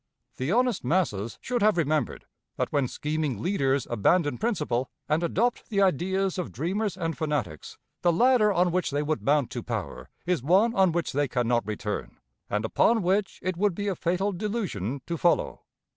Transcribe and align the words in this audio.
The 0.37 0.51
honest 0.51 0.83
masses 0.83 1.37
should 1.41 1.61
have 1.61 1.77
remembered 1.77 2.25
that 2.57 2.71
when 2.73 2.87
scheming 2.87 3.39
leaders 3.39 3.85
abandon 3.87 4.39
principle, 4.39 4.89
and 5.07 5.21
adopt 5.21 5.69
the 5.69 5.79
ideas 5.83 6.39
of 6.39 6.51
dreamers 6.51 6.97
and 6.97 7.15
fanatics, 7.15 7.77
the 8.01 8.11
ladder 8.11 8.51
on 8.51 8.71
which 8.71 8.89
they 8.89 9.03
would 9.03 9.21
mount 9.21 9.51
to 9.51 9.61
power 9.61 10.09
is 10.25 10.41
one 10.41 10.73
on 10.73 10.91
which 10.91 11.11
they 11.13 11.27
can 11.27 11.47
not 11.47 11.67
return, 11.67 12.17
and 12.49 12.65
upon 12.65 13.03
which 13.03 13.37
it 13.43 13.57
would 13.57 13.75
be 13.75 13.87
a 13.87 13.95
fatal 13.95 14.31
delusion 14.31 15.03
to 15.05 15.17
follow. 15.19 15.59